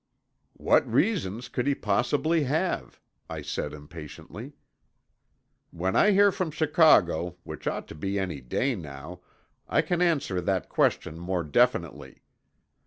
"What 0.57 0.91
reasons 0.91 1.47
could 1.47 1.67
he 1.67 1.75
possibly 1.75 2.45
have?" 2.45 2.99
I 3.29 3.43
said 3.43 3.71
impatiently. 3.71 4.53
"When 5.69 5.95
I 5.95 6.09
hear 6.09 6.31
from 6.31 6.49
Chicago, 6.49 7.37
which 7.43 7.67
ought 7.67 7.87
to 7.89 7.93
be 7.93 8.17
any 8.17 8.41
day 8.41 8.73
now, 8.75 9.21
I 9.69 9.83
can 9.83 10.01
answer 10.01 10.41
that 10.41 10.69
question 10.69 11.19
more 11.19 11.43
definitely. 11.43 12.23